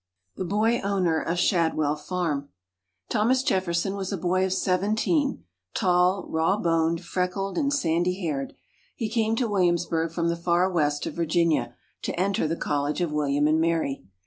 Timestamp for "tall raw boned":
5.75-7.05